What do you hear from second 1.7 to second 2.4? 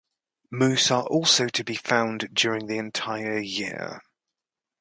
found